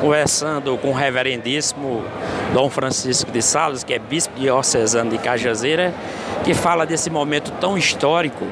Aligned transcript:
conversando 0.00 0.76
com 0.78 0.88
o 0.88 0.92
reverendíssimo 0.92 2.04
Dom 2.52 2.70
Francisco 2.70 3.30
de 3.30 3.42
Sales, 3.42 3.84
que 3.84 3.94
é 3.94 3.98
bispo 3.98 4.38
diocesano 4.38 5.10
de 5.10 5.18
Cajazeira, 5.18 5.92
que 6.44 6.54
fala 6.54 6.86
desse 6.86 7.10
momento 7.10 7.52
tão 7.60 7.76
histórico 7.76 8.46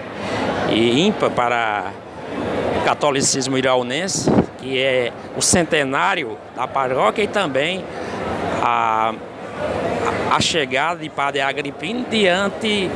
e 0.71 1.06
ímpar 1.06 1.30
para 1.30 1.93
o 2.80 2.85
catolicismo 2.85 3.56
iraunense, 3.56 4.30
que 4.59 4.82
é 4.82 5.12
o 5.37 5.43
centenário 5.43 6.37
da 6.54 6.67
paróquia 6.67 7.22
e 7.22 7.29
também 7.29 7.85
a, 8.63 9.15
a 10.31 10.40
chegada 10.40 11.01
de 11.01 11.08
Padre 11.08 11.40
Agripino 11.40 12.04
diante, 12.10 12.90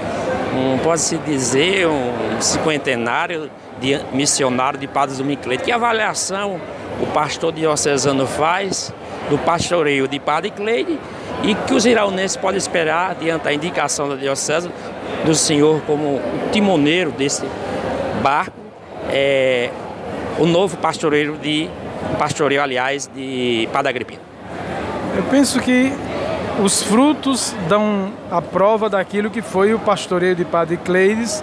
um, 0.54 0.78
pode-se 0.78 1.16
dizer, 1.18 1.86
um 1.86 2.40
cinquentenário 2.40 3.50
de 3.80 3.98
missionário 4.12 4.78
de 4.78 4.86
Padre 4.86 5.14
Zumicleide. 5.14 5.64
Que 5.64 5.72
avaliação 5.72 6.60
o 7.00 7.06
pastor 7.06 7.52
diocesano 7.52 8.26
faz 8.26 8.92
do 9.28 9.38
pastoreio 9.38 10.06
de 10.08 10.18
Padre 10.18 10.50
Cleide 10.50 10.98
e 11.42 11.54
que 11.54 11.74
os 11.74 11.86
iraunenses 11.86 12.36
podem 12.36 12.58
esperar 12.58 13.14
diante 13.14 13.44
da 13.44 13.52
indicação 13.52 14.08
da 14.08 14.16
diocese 14.16 14.70
do 15.24 15.34
senhor 15.34 15.80
como 15.86 16.20
timoneiro 16.52 17.10
desse 17.12 17.44
barco, 18.22 18.56
é, 19.08 19.70
o 20.38 20.46
novo 20.46 20.76
pastoreiro 20.76 21.36
de 21.38 21.68
pastoreio, 22.18 22.62
aliás, 22.62 23.10
de 23.14 23.68
Padre 23.72 23.90
Agripino. 23.90 24.20
Eu 25.16 25.22
penso 25.24 25.60
que 25.60 25.92
os 26.58 26.82
frutos 26.82 27.54
dão 27.68 28.12
a 28.30 28.42
prova 28.42 28.88
daquilo 28.88 29.30
que 29.30 29.40
foi 29.40 29.72
o 29.72 29.78
pastoreio 29.78 30.34
de 30.34 30.44
Padre 30.44 30.76
Cleides 30.76 31.42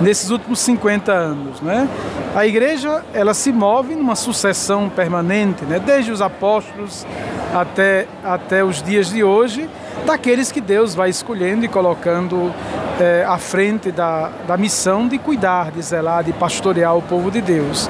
nesses 0.00 0.30
últimos 0.30 0.58
50 0.60 1.12
anos, 1.12 1.60
né? 1.60 1.88
A 2.34 2.46
igreja, 2.46 3.02
ela 3.12 3.34
se 3.34 3.50
move 3.52 3.94
numa 3.94 4.14
sucessão 4.14 4.88
permanente, 4.88 5.64
né? 5.64 5.78
Desde 5.78 6.12
os 6.12 6.20
apóstolos 6.20 7.06
até, 7.54 8.06
até 8.22 8.62
os 8.62 8.82
dias 8.82 9.10
de 9.10 9.24
hoje, 9.24 9.68
daqueles 10.04 10.52
que 10.52 10.60
Deus 10.60 10.94
vai 10.94 11.10
escolhendo 11.10 11.64
e 11.64 11.68
colocando 11.68 12.52
é, 13.00 13.24
à 13.26 13.38
frente 13.38 13.90
da, 13.90 14.30
da 14.46 14.56
missão 14.56 15.08
de 15.08 15.18
cuidar, 15.18 15.70
de 15.70 15.82
zelar, 15.82 16.22
de 16.22 16.32
pastorear 16.32 16.96
o 16.96 17.02
povo 17.02 17.30
de 17.30 17.40
Deus. 17.40 17.88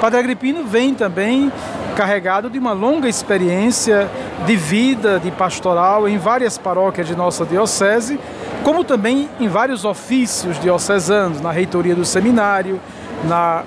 Padre 0.00 0.18
Agripino 0.18 0.64
vem 0.64 0.94
também 0.94 1.52
carregado 2.00 2.48
de 2.48 2.58
uma 2.58 2.72
longa 2.72 3.10
experiência 3.10 4.08
de 4.46 4.56
vida, 4.56 5.20
de 5.20 5.30
pastoral 5.30 6.08
em 6.08 6.16
várias 6.16 6.56
paróquias 6.56 7.06
de 7.06 7.14
nossa 7.14 7.44
diocese, 7.44 8.18
como 8.64 8.82
também 8.82 9.28
em 9.38 9.48
vários 9.48 9.84
ofícios 9.84 10.58
diocesanos, 10.58 11.42
na 11.42 11.50
reitoria 11.50 11.94
do 11.94 12.02
seminário, 12.02 12.80
na, 13.24 13.64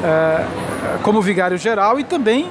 eh, 0.00 0.44
como 1.02 1.20
vigário 1.20 1.58
geral 1.58 1.98
e 1.98 2.04
também 2.04 2.48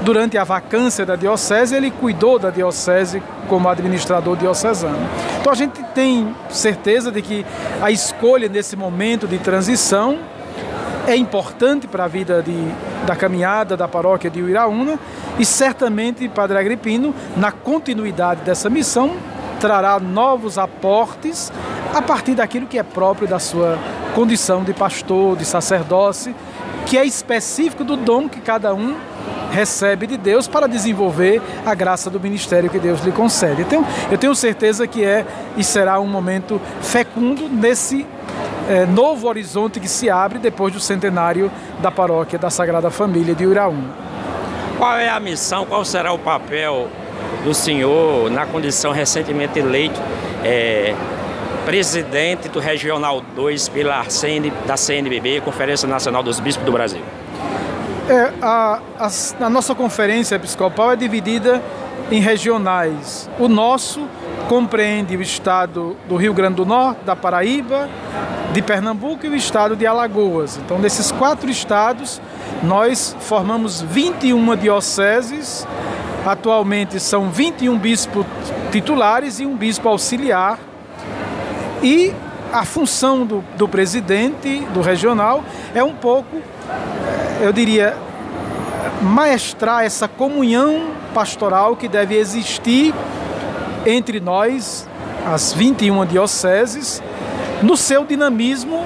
durante 0.00 0.38
a 0.38 0.44
vacância 0.44 1.04
da 1.04 1.16
diocese, 1.16 1.76
ele 1.76 1.90
cuidou 1.90 2.38
da 2.38 2.48
diocese 2.48 3.22
como 3.50 3.68
administrador 3.68 4.38
diocesano. 4.38 5.06
Então 5.38 5.52
a 5.52 5.56
gente 5.56 5.82
tem 5.94 6.34
certeza 6.48 7.12
de 7.12 7.20
que 7.20 7.44
a 7.82 7.90
escolha 7.90 8.48
nesse 8.48 8.74
momento 8.74 9.28
de 9.28 9.36
transição 9.36 10.18
é 11.06 11.16
importante 11.16 11.86
para 11.86 12.04
a 12.04 12.08
vida 12.08 12.42
de, 12.42 12.56
da 13.06 13.16
caminhada 13.16 13.76
da 13.76 13.88
paróquia 13.88 14.30
de 14.30 14.42
Uiraúna 14.42 14.98
e 15.38 15.44
certamente 15.44 16.28
Padre 16.28 16.58
Agripino, 16.58 17.14
na 17.36 17.50
continuidade 17.50 18.42
dessa 18.42 18.70
missão, 18.70 19.16
trará 19.60 19.98
novos 19.98 20.58
aportes 20.58 21.52
a 21.94 22.00
partir 22.00 22.34
daquilo 22.34 22.66
que 22.66 22.78
é 22.78 22.82
próprio 22.82 23.28
da 23.28 23.38
sua 23.38 23.78
condição 24.14 24.62
de 24.62 24.72
pastor, 24.72 25.36
de 25.36 25.44
sacerdócio, 25.44 26.34
que 26.86 26.96
é 26.96 27.04
específico 27.04 27.84
do 27.84 27.96
dom 27.96 28.28
que 28.28 28.40
cada 28.40 28.74
um 28.74 28.96
recebe 29.50 30.06
de 30.06 30.16
Deus 30.16 30.48
para 30.48 30.66
desenvolver 30.66 31.40
a 31.64 31.74
graça 31.74 32.08
do 32.08 32.18
ministério 32.18 32.70
que 32.70 32.78
Deus 32.78 33.00
lhe 33.02 33.12
concede. 33.12 33.62
Então, 33.62 33.84
eu 34.10 34.16
tenho 34.16 34.34
certeza 34.34 34.86
que 34.86 35.04
é 35.04 35.26
e 35.56 35.62
será 35.62 36.00
um 36.00 36.06
momento 36.06 36.60
fecundo 36.80 37.48
nesse 37.48 38.06
é, 38.68 38.86
novo 38.86 39.28
horizonte 39.28 39.80
que 39.80 39.88
se 39.88 40.08
abre 40.10 40.38
depois 40.38 40.72
do 40.72 40.80
centenário 40.80 41.50
da 41.80 41.90
paróquia 41.90 42.38
da 42.38 42.50
Sagrada 42.50 42.90
Família 42.90 43.34
de 43.34 43.46
Uraúna. 43.46 43.90
Qual 44.78 44.96
é 44.96 45.08
a 45.08 45.20
missão, 45.20 45.64
qual 45.64 45.84
será 45.84 46.12
o 46.12 46.18
papel 46.18 46.88
do 47.44 47.54
senhor 47.54 48.30
na 48.30 48.46
condição 48.46 48.92
recentemente 48.92 49.58
eleito 49.58 50.00
é, 50.44 50.94
presidente 51.64 52.48
do 52.48 52.58
Regional 52.58 53.22
2 53.34 53.68
pela 53.68 54.04
CN, 54.08 54.52
da 54.66 54.76
CNBB, 54.76 55.40
Conferência 55.40 55.88
Nacional 55.88 56.22
dos 56.22 56.40
Bispos 56.40 56.64
do 56.64 56.72
Brasil? 56.72 57.00
É, 58.08 58.32
a, 58.42 58.80
a, 58.98 59.44
a 59.46 59.50
nossa 59.50 59.74
conferência 59.74 60.34
episcopal 60.34 60.92
é 60.92 60.96
dividida 60.96 61.62
em 62.10 62.20
regionais. 62.20 63.28
O 63.38 63.48
nosso 63.48 64.06
compreende 64.48 65.16
o 65.16 65.22
estado 65.22 65.96
do 66.08 66.16
Rio 66.16 66.34
Grande 66.34 66.56
do 66.56 66.66
Norte, 66.66 67.04
da 67.04 67.16
Paraíba, 67.16 67.88
de 68.52 68.60
Pernambuco 68.60 69.24
e 69.24 69.28
o 69.30 69.34
estado 69.34 69.74
de 69.74 69.86
Alagoas. 69.86 70.58
Então, 70.58 70.78
nesses 70.78 71.10
quatro 71.10 71.50
estados, 71.50 72.20
nós 72.62 73.16
formamos 73.20 73.80
21 73.80 74.56
dioceses. 74.56 75.66
Atualmente 76.26 77.00
são 77.00 77.30
21 77.30 77.78
bispos 77.78 78.26
titulares 78.70 79.40
e 79.40 79.46
um 79.46 79.56
bispo 79.56 79.88
auxiliar. 79.88 80.58
E 81.82 82.14
a 82.52 82.64
função 82.64 83.24
do, 83.24 83.42
do 83.56 83.66
presidente 83.66 84.60
do 84.74 84.82
regional 84.82 85.42
é 85.74 85.82
um 85.82 85.94
pouco, 85.94 86.42
eu 87.40 87.52
diria, 87.52 87.96
maestrar 89.00 89.84
essa 89.84 90.06
comunhão 90.06 91.01
pastoral 91.12 91.76
que 91.76 91.88
deve 91.88 92.16
existir 92.16 92.94
entre 93.86 94.20
nós, 94.20 94.88
as 95.26 95.52
21 95.52 96.04
dioceses, 96.06 97.02
no 97.62 97.76
seu 97.76 98.04
dinamismo 98.04 98.84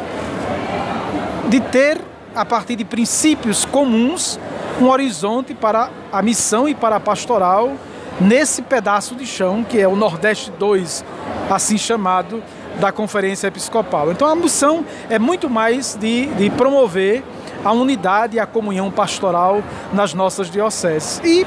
de 1.48 1.60
ter, 1.60 2.00
a 2.34 2.44
partir 2.44 2.76
de 2.76 2.84
princípios 2.84 3.65
comuns, 3.65 4.38
um 4.81 4.88
horizonte 4.88 5.54
para 5.54 5.91
a 6.12 6.20
missão 6.20 6.69
e 6.69 6.75
para 6.75 6.97
a 6.97 7.00
pastoral 7.00 7.72
nesse 8.20 8.62
pedaço 8.62 9.15
de 9.15 9.26
chão 9.26 9.65
que 9.65 9.81
é 9.81 9.88
o 9.88 9.97
Nordeste 9.97 10.50
2, 10.50 11.04
assim 11.50 11.78
chamado, 11.78 12.42
da 12.81 12.92
Conferência 12.92 13.47
Episcopal. 13.47 14.12
Então 14.12 14.28
a 14.28 14.36
missão 14.36 14.84
é 15.09 15.19
muito 15.19 15.48
mais 15.48 15.97
de, 15.98 16.26
de 16.26 16.50
promover 16.50 17.22
a 17.65 17.72
unidade 17.72 18.36
e 18.36 18.41
a 18.41 18.47
comunhão 18.47 18.91
pastoral 18.91 19.62
nas 19.92 20.12
nossas 20.12 20.50
dioceses 20.50 21.20
e 21.25 21.47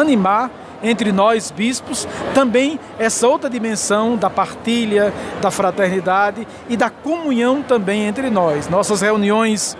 animar 0.00 0.50
entre 0.84 1.10
nós 1.10 1.50
bispos, 1.50 2.06
também 2.34 2.78
essa 2.98 3.26
outra 3.26 3.48
dimensão 3.48 4.16
da 4.16 4.28
partilha, 4.28 5.12
da 5.40 5.50
fraternidade 5.50 6.46
e 6.68 6.76
da 6.76 6.90
comunhão 6.90 7.62
também 7.62 8.04
entre 8.06 8.28
nós. 8.28 8.68
Nossas 8.68 9.00
reuniões 9.00 9.76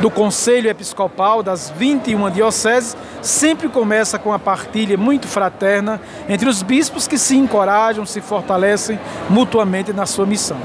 do 0.00 0.10
Conselho 0.10 0.70
Episcopal 0.70 1.42
das 1.42 1.70
21 1.76 2.30
dioceses 2.30 2.96
sempre 3.20 3.68
começa 3.68 4.18
com 4.18 4.32
a 4.32 4.38
partilha 4.38 4.96
muito 4.96 5.26
fraterna 5.26 6.00
entre 6.28 6.48
os 6.48 6.62
bispos 6.62 7.06
que 7.06 7.18
se 7.18 7.36
encorajam, 7.36 8.06
se 8.06 8.20
fortalecem 8.20 8.98
mutuamente 9.28 9.92
na 9.92 10.06
sua 10.06 10.24
missão. 10.24 10.56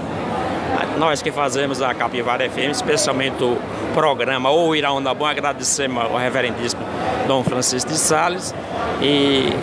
Nós 0.97 1.21
que 1.21 1.31
fazemos 1.31 1.81
a 1.81 1.93
Capivara 1.93 2.47
FM, 2.47 2.71
especialmente 2.71 3.43
o 3.43 3.57
programa 3.93 4.51
O 4.51 4.75
Irão 4.75 5.01
da 5.01 5.13
Bom, 5.13 5.25
agradecemos 5.25 6.03
ao 6.03 6.17
reverendíssimo 6.17 6.83
Dom 7.28 7.44
Francisco 7.44 7.89
de 7.89 7.97
Sales 7.97 8.53
e 9.01 9.53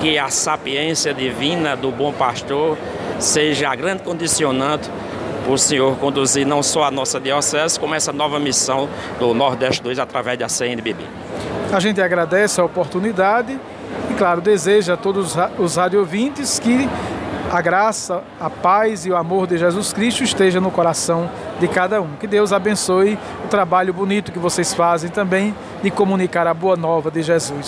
que 0.00 0.18
a 0.18 0.28
sapiência 0.28 1.14
divina 1.14 1.76
do 1.76 1.90
bom 1.90 2.12
pastor 2.12 2.76
seja 3.18 3.70
a 3.70 3.74
grande 3.74 4.02
condicionante 4.02 4.90
para 5.44 5.52
o 5.52 5.58
Senhor 5.58 5.96
conduzir 5.96 6.46
não 6.46 6.62
só 6.62 6.84
a 6.84 6.90
nossa 6.90 7.20
diocese, 7.20 7.78
como 7.78 7.94
essa 7.94 8.12
nova 8.12 8.38
missão 8.38 8.88
do 9.18 9.34
Nordeste 9.34 9.82
2 9.82 9.98
através 9.98 10.38
da 10.38 10.48
CNBB. 10.48 11.04
A 11.72 11.80
gente 11.80 12.00
agradece 12.00 12.60
a 12.60 12.64
oportunidade 12.64 13.58
e, 14.10 14.14
claro, 14.14 14.40
deseja 14.40 14.94
a 14.94 14.96
todos 14.96 15.36
os 15.58 15.76
radiovintes 15.76 16.58
que 16.58 16.88
a 17.54 17.60
graça, 17.60 18.20
a 18.40 18.50
paz 18.50 19.06
e 19.06 19.10
o 19.12 19.16
amor 19.16 19.46
de 19.46 19.56
Jesus 19.56 19.92
Cristo 19.92 20.24
esteja 20.24 20.60
no 20.60 20.72
coração 20.72 21.30
de 21.60 21.68
cada 21.68 22.02
um. 22.02 22.16
Que 22.16 22.26
Deus 22.26 22.52
abençoe 22.52 23.16
o 23.44 23.48
trabalho 23.48 23.94
bonito 23.94 24.32
que 24.32 24.40
vocês 24.40 24.74
fazem 24.74 25.08
também 25.08 25.54
de 25.80 25.88
comunicar 25.88 26.48
a 26.48 26.52
boa 26.52 26.74
nova 26.74 27.12
de 27.12 27.22
Jesus. 27.22 27.62